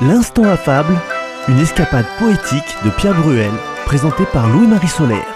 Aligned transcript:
L'instant 0.00 0.44
affable, 0.44 0.96
une 1.48 1.58
escapade 1.58 2.06
poétique 2.20 2.76
de 2.84 2.90
Pierre 2.90 3.20
Bruel, 3.20 3.50
présentée 3.84 4.26
par 4.32 4.48
Louis-Marie 4.48 4.86
Solaire. 4.86 5.26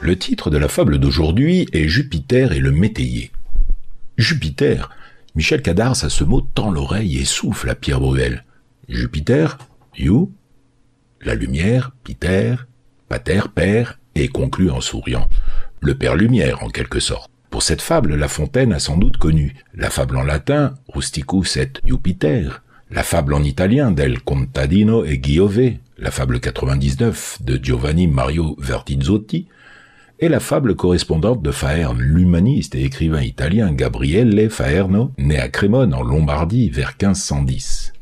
Le 0.00 0.18
titre 0.18 0.50
de 0.50 0.58
la 0.58 0.66
fable 0.66 0.98
d'aujourd'hui 0.98 1.68
est 1.72 1.86
Jupiter 1.86 2.50
et 2.50 2.58
le 2.58 2.72
métayer. 2.72 3.30
Jupiter. 4.16 4.90
Michel 5.36 5.62
Cadars 5.62 6.02
à 6.02 6.10
ce 6.10 6.24
mot 6.24 6.40
tend 6.40 6.72
l'oreille 6.72 7.18
et 7.18 7.24
souffle 7.24 7.70
à 7.70 7.76
Pierre 7.76 8.00
Bruel. 8.00 8.44
Jupiter, 8.88 9.56
you, 9.96 10.32
la 11.20 11.34
lumière, 11.34 11.92
Peter, 12.04 12.54
pater, 13.08 13.48
père, 13.54 13.98
et 14.14 14.28
conclut 14.28 14.70
en 14.70 14.80
souriant. 14.80 15.28
Le 15.80 15.94
père 15.94 16.16
lumière, 16.16 16.62
en 16.62 16.68
quelque 16.68 17.00
sorte. 17.00 17.30
Pour 17.50 17.62
cette 17.62 17.82
fable, 17.82 18.14
La 18.14 18.28
Fontaine 18.28 18.72
a 18.72 18.78
sans 18.78 18.96
doute 18.96 19.16
connu. 19.16 19.54
La 19.74 19.90
fable 19.90 20.16
en 20.16 20.24
latin, 20.24 20.74
rusticus 20.88 21.56
et 21.56 21.72
Jupiter. 21.84 22.62
La 22.90 23.02
fable 23.02 23.34
en 23.34 23.42
italien, 23.42 23.90
del 23.90 24.22
contadino 24.22 25.04
e 25.04 25.20
Giove. 25.22 25.78
La 25.98 26.10
fable 26.10 26.40
99 26.40 27.38
de 27.42 27.56
Giovanni 27.62 28.06
Mario 28.06 28.56
Vertizzotti 28.58 29.46
et 30.20 30.28
la 30.28 30.40
fable 30.40 30.74
correspondante 30.74 31.42
de 31.42 31.52
Faerne, 31.52 32.00
l'humaniste 32.00 32.74
et 32.74 32.84
écrivain 32.84 33.22
italien 33.22 33.72
Gabriele 33.72 34.50
Faerno, 34.50 35.12
né 35.16 35.38
à 35.38 35.48
Crémone 35.48 35.94
en 35.94 36.02
Lombardie 36.02 36.70
vers 36.70 36.94
1510. 37.00 37.92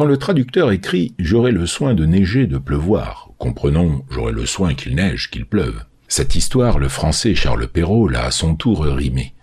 Quand 0.00 0.06
le 0.06 0.16
traducteur 0.16 0.72
écrit 0.72 1.12
J'aurai 1.18 1.52
le 1.52 1.66
soin 1.66 1.92
de 1.92 2.06
neiger, 2.06 2.46
de 2.46 2.56
pleuvoir, 2.56 3.32
comprenons 3.36 4.02
J'aurai 4.10 4.32
le 4.32 4.46
soin 4.46 4.72
qu'il 4.72 4.94
neige, 4.94 5.30
qu'il 5.30 5.44
pleuve. 5.44 5.84
Cette 6.08 6.36
histoire, 6.36 6.78
le 6.78 6.88
français 6.88 7.34
Charles 7.34 7.68
Perrault 7.68 8.08
l'a 8.08 8.24
à 8.24 8.30
son 8.30 8.54
tour 8.54 8.84
rimé. 8.84 9.34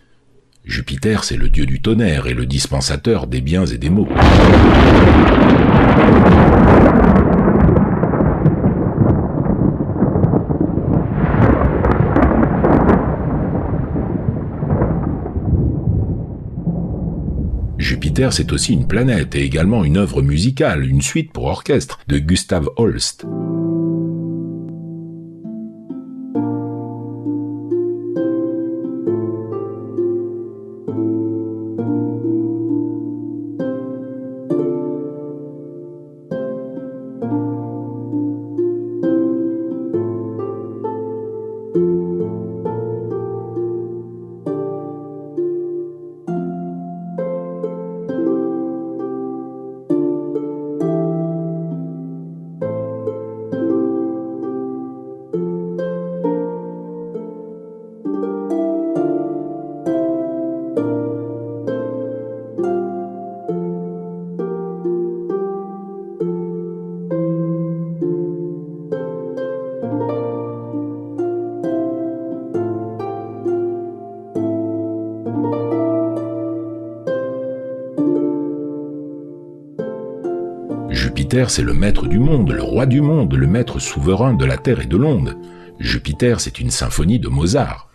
Jupiter, 0.66 1.25
c'est 1.25 1.38
le 1.38 1.50
dieu 1.50 1.67
du 1.67 1.80
tonnerre 1.80 2.25
et 2.25 2.33
le 2.33 2.47
dispensateur 2.47 3.28
des 3.28 3.41
biens 3.41 3.67
et 3.67 3.78
des 3.78 3.91
maux. 3.91 4.09
Jupiter, 18.18 18.34
c'est 18.34 18.52
aussi 18.52 18.73
une 18.73 18.88
planète 18.88 19.36
et 19.36 19.44
également 19.44 19.84
une 19.84 19.98
œuvre 19.98 20.23
musicale, 20.23 20.88
une 20.88 21.04
suite 21.04 21.32
pour 21.32 21.44
orchestre 21.44 22.00
de 22.08 22.18
Gustav 22.18 22.68
Holst. 22.76 23.28
Jupiter, 80.97 81.52
c'est 81.52 81.62
le 81.62 81.75
maître 81.75 82.08
du 82.08 82.18
monde, 82.18 82.52
le 82.52 82.63
roi 82.63 82.88
du 82.88 83.02
monde, 83.02 83.35
le 83.35 83.46
maître 83.46 83.78
souverain 83.78 84.34
de 84.34 84.46
la 84.46 84.58
terre 84.58 84.81
et 84.81 84.88
de 84.88 84.97
l'onde. 84.97 85.38
Jupiter, 85.80 86.40
c'est 86.40 86.59
une 86.59 86.72
symphonie 86.72 87.19
de 87.19 87.28
Mozart. 87.28 87.88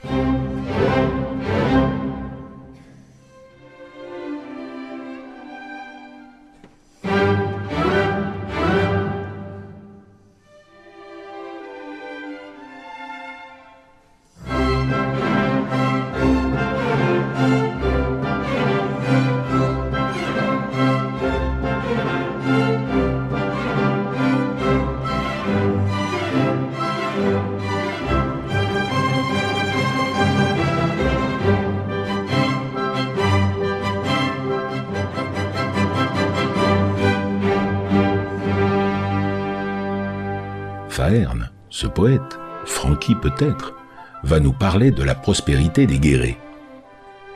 Ce 41.70 41.86
poète, 41.86 42.38
Francky 42.64 43.14
peut-être, 43.14 43.74
va 44.22 44.40
nous 44.40 44.52
parler 44.52 44.90
de 44.90 45.02
la 45.02 45.14
prospérité 45.14 45.86
des 45.86 45.98
guérets. 45.98 46.36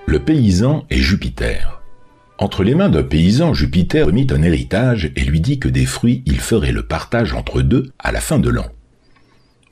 Le 0.07 0.21
paysan 0.21 0.85
est 0.91 0.99
Jupiter. 0.99 1.81
Entre 2.39 2.63
les 2.63 2.75
mains 2.75 2.91
d'un 2.91 3.03
paysan, 3.03 3.55
Jupiter 3.55 4.13
mit 4.13 4.29
un 4.31 4.43
héritage 4.43 5.11
et 5.17 5.25
lui 5.25 5.41
dit 5.41 5.59
que 5.59 5.69
des 5.69 5.87
fruits 5.87 6.23
il 6.27 6.39
ferait 6.39 6.71
le 6.71 6.83
partage 6.85 7.33
entre 7.33 7.63
deux 7.63 7.91
à 7.99 8.13
la 8.13 8.21
fin 8.21 8.39
de 8.39 8.51
l'an. 8.51 8.67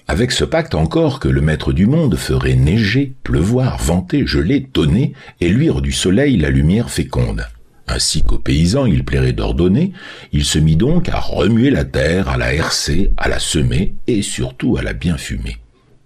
Avec 0.08 0.32
ce 0.32 0.44
pacte 0.44 0.74
encore 0.74 1.20
que 1.20 1.28
le 1.28 1.40
maître 1.40 1.72
du 1.72 1.86
monde 1.86 2.16
ferait 2.16 2.56
neiger, 2.56 3.14
pleuvoir, 3.22 3.78
venter, 3.78 4.26
geler, 4.26 4.64
tonner 4.64 5.12
et 5.40 5.48
luire 5.48 5.80
du 5.80 5.92
soleil 5.92 6.36
la 6.36 6.50
lumière 6.50 6.90
féconde. 6.90 7.46
Ainsi 7.86 8.22
qu'aux 8.22 8.38
paysans 8.38 8.86
il 8.86 9.04
plairait 9.04 9.32
d'ordonner, 9.32 9.92
il 10.32 10.44
se 10.44 10.58
mit 10.58 10.76
donc 10.76 11.08
à 11.08 11.18
remuer 11.20 11.70
la 11.70 11.84
terre, 11.84 12.28
à 12.28 12.36
la 12.36 12.54
hercer, 12.54 13.10
à 13.16 13.28
la 13.28 13.38
semer, 13.38 13.94
et 14.06 14.22
surtout 14.22 14.76
à 14.76 14.82
la 14.82 14.94
bien 14.94 15.18
fumer. 15.18 15.58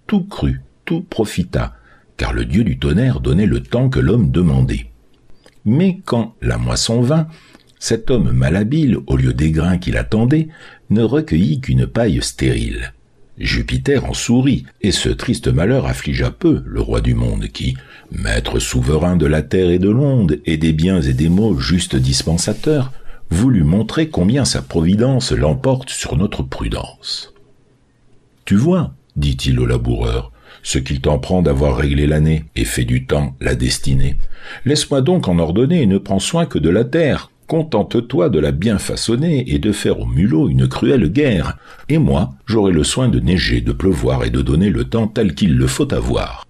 Tout 0.07 0.23
crut, 0.23 0.61
tout 0.85 1.01
profita, 1.01 1.75
car 2.17 2.33
le 2.33 2.45
dieu 2.45 2.63
du 2.63 2.77
tonnerre 2.79 3.21
donnait 3.21 3.45
le 3.45 3.61
temps 3.61 3.89
que 3.89 3.99
l'homme 3.99 4.31
demandait. 4.31 4.87
Mais 5.65 6.01
quand 6.05 6.35
la 6.41 6.57
moisson 6.57 7.01
vint, 7.01 7.27
cet 7.79 8.11
homme 8.11 8.31
malhabile, 8.31 8.97
au 9.07 9.15
lieu 9.15 9.33
des 9.33 9.51
grains 9.51 9.77
qu'il 9.77 9.95
attendait, 9.95 10.49
ne 10.89 11.01
recueillit 11.01 11.61
qu'une 11.61 11.87
paille 11.87 12.21
stérile. 12.21 12.93
Jupiter 13.39 14.03
en 14.03 14.13
sourit, 14.13 14.65
et 14.81 14.91
ce 14.91 15.07
triste 15.07 15.47
malheur 15.47 15.85
affligea 15.85 16.29
peu 16.29 16.61
le 16.65 16.81
roi 16.81 16.99
du 16.99 17.13
monde 17.13 17.47
qui, 17.47 17.75
maître 18.11 18.59
souverain 18.59 19.15
de 19.15 19.25
la 19.25 19.41
terre 19.41 19.69
et 19.69 19.79
de 19.79 19.89
l'onde, 19.89 20.39
et 20.45 20.57
des 20.57 20.73
biens 20.73 21.01
et 21.01 21.13
des 21.13 21.29
maux 21.29 21.57
juste 21.57 21.95
dispensateur, 21.95 22.91
voulut 23.29 23.63
montrer 23.63 24.09
combien 24.09 24.43
sa 24.43 24.61
providence 24.61 25.31
l'emporte 25.31 25.89
sur 25.89 26.17
notre 26.17 26.43
prudence. 26.43 27.33
Tu 28.43 28.55
vois, 28.55 28.93
dit-il 29.15 29.59
au 29.59 29.65
laboureur, 29.65 30.31
ce 30.63 30.77
qu'il 30.77 30.99
t'en 30.99 31.19
prend 31.19 31.41
d'avoir 31.41 31.77
réglé 31.77 32.07
l'année 32.07 32.45
et 32.55 32.65
fait 32.65 32.83
du 32.83 33.05
temps 33.05 33.35
la 33.39 33.55
destinée. 33.55 34.17
Laisse-moi 34.65 35.01
donc 35.01 35.27
en 35.27 35.39
ordonner 35.39 35.83
et 35.83 35.87
ne 35.87 35.97
prends 35.97 36.19
soin 36.19 36.45
que 36.45 36.59
de 36.59 36.69
la 36.69 36.83
terre, 36.83 37.31
Contente-toi 37.49 38.29
de 38.29 38.37
la 38.37 38.51
bien 38.51 38.77
façonner 38.77 39.51
et 39.51 39.57
de 39.57 39.71
faire 39.71 39.99
au 39.99 40.05
mulot 40.05 40.49
une 40.49 40.67
cruelle 40.67 41.11
guerre, 41.11 41.57
et 41.89 41.97
moi 41.97 42.29
j'aurai 42.45 42.71
le 42.71 42.83
soin 42.83 43.09
de 43.09 43.19
neiger, 43.19 43.59
de 43.61 43.71
pleuvoir 43.71 44.23
et 44.23 44.29
de 44.29 44.43
donner 44.43 44.69
le 44.69 44.83
temps 44.83 45.07
tel 45.07 45.33
qu'il 45.33 45.57
le 45.57 45.65
faut 45.65 45.91
avoir. 45.91 46.45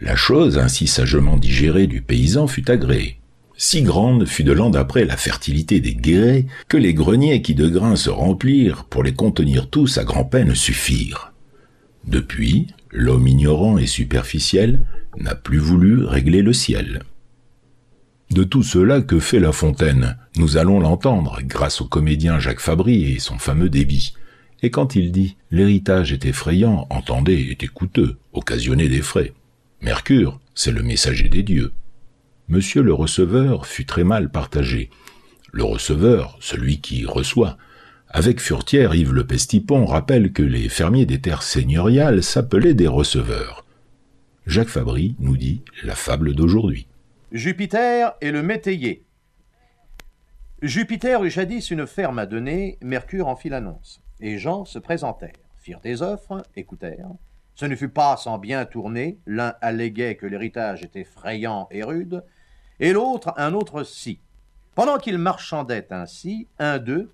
La 0.00 0.14
chose 0.14 0.56
ainsi 0.56 0.86
sagement 0.86 1.38
digérée 1.38 1.88
du 1.88 2.02
paysan 2.02 2.46
fut 2.46 2.70
agréée. 2.70 3.18
Si 3.56 3.82
grande 3.82 4.26
fut 4.26 4.44
de 4.44 4.52
l'an 4.52 4.70
d'après 4.70 5.04
la 5.04 5.16
fertilité 5.16 5.80
des 5.80 5.96
guérets 5.96 6.46
que 6.68 6.76
les 6.76 6.94
greniers 6.94 7.42
qui 7.42 7.56
de 7.56 7.66
grains 7.66 7.96
se 7.96 8.10
remplirent 8.10 8.84
pour 8.84 9.02
les 9.02 9.12
contenir 9.12 9.68
tous 9.68 9.98
à 9.98 10.04
grand-peine 10.04 10.54
suffirent. 10.54 11.32
Depuis, 12.06 12.68
l'homme 12.92 13.26
ignorant 13.26 13.76
et 13.76 13.86
superficiel 13.86 14.84
n'a 15.18 15.34
plus 15.34 15.58
voulu 15.58 16.04
régler 16.04 16.42
le 16.42 16.52
ciel. 16.52 17.02
De 18.34 18.42
tout 18.42 18.64
cela 18.64 19.00
que 19.00 19.20
fait 19.20 19.38
La 19.38 19.52
Fontaine, 19.52 20.18
nous 20.38 20.56
allons 20.56 20.80
l'entendre 20.80 21.38
grâce 21.44 21.80
au 21.80 21.84
comédien 21.84 22.40
Jacques 22.40 22.58
Fabry 22.58 23.12
et 23.12 23.20
son 23.20 23.38
fameux 23.38 23.68
débit. 23.68 24.14
Et 24.60 24.72
quand 24.72 24.96
il 24.96 25.12
dit 25.12 25.36
l'héritage 25.52 26.12
est 26.12 26.24
effrayant, 26.24 26.88
entendez, 26.90 27.46
était 27.52 27.68
coûteux, 27.68 28.16
occasionnait 28.32 28.88
des 28.88 29.02
frais. 29.02 29.32
Mercure, 29.82 30.40
c'est 30.56 30.72
le 30.72 30.82
messager 30.82 31.28
des 31.28 31.44
dieux. 31.44 31.74
Monsieur 32.48 32.82
le 32.82 32.92
receveur 32.92 33.66
fut 33.66 33.86
très 33.86 34.02
mal 34.02 34.28
partagé. 34.32 34.90
Le 35.52 35.62
receveur, 35.62 36.36
celui 36.40 36.80
qui 36.80 37.06
reçoit, 37.06 37.56
avec 38.08 38.40
Furtière, 38.40 38.96
Yves 38.96 39.12
Le 39.12 39.24
Pestipon 39.24 39.86
rappelle 39.86 40.32
que 40.32 40.42
les 40.42 40.68
fermiers 40.68 41.06
des 41.06 41.20
terres 41.20 41.44
seigneuriales 41.44 42.24
s'appelaient 42.24 42.74
des 42.74 42.88
receveurs. 42.88 43.64
Jacques 44.48 44.70
Fabry 44.70 45.14
nous 45.20 45.36
dit 45.36 45.62
la 45.84 45.94
fable 45.94 46.34
d'aujourd'hui. 46.34 46.88
Jupiter 47.34 48.16
et 48.20 48.30
le 48.30 48.44
métayer. 48.44 49.04
Jupiter 50.62 51.24
eut 51.24 51.30
jadis 51.30 51.68
une 51.72 51.84
ferme 51.84 52.20
à 52.20 52.26
donner, 52.26 52.78
Mercure 52.80 53.26
en 53.26 53.34
fit 53.34 53.48
l'annonce. 53.48 54.00
Et 54.20 54.38
gens 54.38 54.64
se 54.64 54.78
présentèrent, 54.78 55.32
firent 55.56 55.80
des 55.80 56.00
offres, 56.00 56.44
écoutèrent. 56.54 57.10
Ce 57.56 57.66
ne 57.66 57.74
fut 57.74 57.88
pas 57.88 58.16
sans 58.16 58.38
bien 58.38 58.64
tourner, 58.66 59.18
l'un 59.26 59.56
alléguait 59.62 60.14
que 60.14 60.26
l'héritage 60.26 60.84
était 60.84 61.00
effrayant 61.00 61.66
et 61.72 61.82
rude, 61.82 62.22
et 62.78 62.92
l'autre 62.92 63.34
un 63.36 63.52
autre 63.52 63.82
si. 63.82 64.20
Pendant 64.76 64.98
qu'ils 64.98 65.18
marchandaient 65.18 65.92
ainsi, 65.92 66.46
un 66.60 66.78
d'eux, 66.78 67.12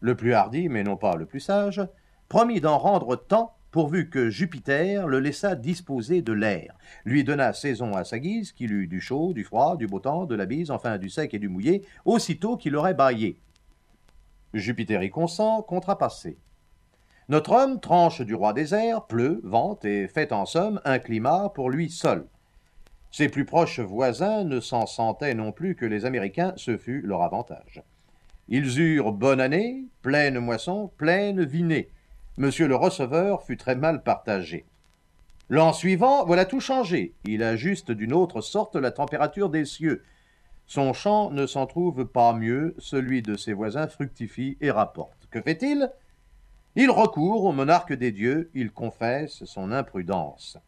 le 0.00 0.14
plus 0.14 0.34
hardi, 0.34 0.68
mais 0.68 0.84
non 0.84 0.98
pas 0.98 1.16
le 1.16 1.24
plus 1.24 1.40
sage, 1.40 1.80
promit 2.28 2.60
d'en 2.60 2.76
rendre 2.76 3.16
tant 3.16 3.56
pourvu 3.70 4.08
que 4.08 4.30
Jupiter 4.30 5.06
le 5.06 5.20
laissa 5.20 5.54
disposer 5.54 6.22
de 6.22 6.32
l'air, 6.32 6.76
lui 7.04 7.24
donna 7.24 7.52
saison 7.52 7.92
à 7.94 8.04
sa 8.04 8.18
guise, 8.18 8.52
qu'il 8.52 8.72
eût 8.72 8.86
du 8.86 9.00
chaud, 9.00 9.32
du 9.34 9.44
froid, 9.44 9.76
du 9.76 9.86
beau 9.86 10.00
temps, 10.00 10.24
de 10.24 10.34
la 10.34 10.46
bise, 10.46 10.70
enfin 10.70 10.98
du 10.98 11.10
sec 11.10 11.34
et 11.34 11.38
du 11.38 11.48
mouillé, 11.48 11.84
aussitôt 12.04 12.56
qu'il 12.56 12.76
aurait 12.76 12.94
baillé. 12.94 13.40
Jupiter 14.54 15.02
y 15.02 15.10
consent, 15.10 15.62
contrapassé. 15.62 16.38
Notre 17.28 17.52
homme 17.52 17.78
tranche 17.78 18.22
du 18.22 18.34
roi 18.34 18.54
des 18.54 18.72
airs, 18.72 19.04
pleut, 19.06 19.40
vente 19.44 19.84
et 19.84 20.08
fait 20.08 20.32
en 20.32 20.46
somme 20.46 20.80
un 20.86 20.98
climat 20.98 21.50
pour 21.54 21.68
lui 21.68 21.90
seul. 21.90 22.26
Ses 23.10 23.28
plus 23.28 23.44
proches 23.44 23.80
voisins 23.80 24.44
ne 24.44 24.60
s'en 24.60 24.86
sentaient 24.86 25.34
non 25.34 25.52
plus 25.52 25.74
que 25.74 25.84
les 25.84 26.06
Américains, 26.06 26.54
ce 26.56 26.78
fut 26.78 27.02
leur 27.02 27.22
avantage. 27.22 27.82
Ils 28.48 28.80
eurent 28.80 29.12
bonne 29.12 29.40
année, 29.40 29.84
pleine 30.00 30.38
moisson, 30.38 30.90
pleine 30.96 31.44
vinée. 31.44 31.90
Monsieur 32.38 32.68
le 32.68 32.76
receveur 32.76 33.42
fut 33.42 33.56
très 33.56 33.74
mal 33.74 34.04
partagé. 34.04 34.64
L'an 35.48 35.72
suivant, 35.72 36.24
voilà 36.24 36.44
tout 36.44 36.60
changé. 36.60 37.12
Il 37.24 37.42
ajuste 37.42 37.90
d'une 37.90 38.12
autre 38.12 38.42
sorte 38.42 38.76
la 38.76 38.92
température 38.92 39.50
des 39.50 39.64
cieux. 39.64 40.04
Son 40.64 40.92
champ 40.92 41.32
ne 41.32 41.46
s'en 41.46 41.66
trouve 41.66 42.04
pas 42.04 42.32
mieux, 42.34 42.76
celui 42.78 43.22
de 43.22 43.36
ses 43.36 43.54
voisins 43.54 43.88
fructifie 43.88 44.56
et 44.60 44.70
rapporte. 44.70 45.26
Que 45.32 45.42
fait-il? 45.42 45.90
Il 46.76 46.92
recourt 46.92 47.44
au 47.44 47.50
monarque 47.50 47.92
des 47.92 48.12
dieux, 48.12 48.52
il 48.54 48.70
confesse 48.70 49.44
son 49.44 49.72
imprudence. 49.72 50.58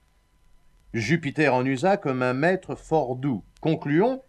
Jupiter 0.93 1.55
en 1.55 1.64
usa 1.64 1.96
comme 1.96 2.25
un 2.25 2.34
maître 2.34 2.75
fort 2.75 3.14
doux. 3.14 3.44
Concluons 3.61 4.25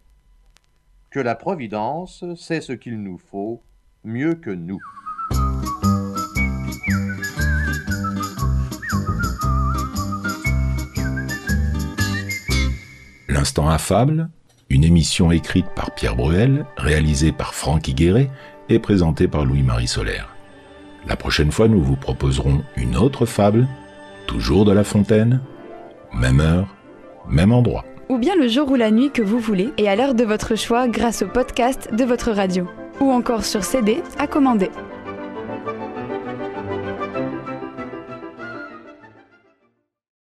que 1.10 1.18
la 1.18 1.34
Providence 1.34 2.24
sait 2.36 2.60
ce 2.60 2.72
qu'il 2.72 3.02
nous 3.02 3.18
faut 3.18 3.64
mieux 4.04 4.36
que 4.36 4.50
nous. 4.50 4.80
L'instant 13.42 13.68
affable, 13.68 14.28
une 14.70 14.84
émission 14.84 15.32
écrite 15.32 15.66
par 15.74 15.92
Pierre 15.96 16.14
Bruel, 16.14 16.64
réalisée 16.76 17.32
par 17.32 17.54
Franck 17.54 17.88
Higueret 17.88 18.30
et 18.68 18.78
présentée 18.78 19.26
par 19.26 19.44
Louis-Marie 19.44 19.88
Solaire. 19.88 20.28
La 21.08 21.16
prochaine 21.16 21.50
fois, 21.50 21.66
nous 21.66 21.82
vous 21.82 21.96
proposerons 21.96 22.62
une 22.76 22.96
autre 22.96 23.26
fable, 23.26 23.66
toujours 24.28 24.64
de 24.64 24.70
La 24.70 24.84
Fontaine, 24.84 25.40
même 26.14 26.38
heure, 26.38 26.76
même 27.28 27.50
endroit 27.50 27.84
ou 28.08 28.18
bien 28.18 28.36
le 28.36 28.46
jour 28.46 28.70
ou 28.70 28.76
la 28.76 28.92
nuit 28.92 29.10
que 29.10 29.22
vous 29.22 29.40
voulez 29.40 29.72
et 29.76 29.88
à 29.88 29.96
l'heure 29.96 30.14
de 30.14 30.22
votre 30.22 30.54
choix 30.54 30.86
grâce 30.86 31.22
au 31.22 31.26
podcast 31.26 31.88
de 31.92 32.04
votre 32.04 32.30
radio, 32.30 32.68
ou 33.00 33.10
encore 33.10 33.44
sur 33.44 33.64
CD 33.64 34.02
à 34.18 34.26
commander. 34.26 34.70